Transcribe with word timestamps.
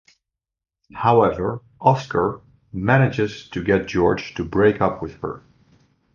However, 0.95 1.61
Oscar 1.79 2.41
manages 2.73 3.47
to 3.49 3.63
get 3.63 3.85
George 3.85 4.33
to 4.33 4.43
break 4.43 4.81
up 4.81 4.99
with 4.99 5.19
her. 5.21 5.43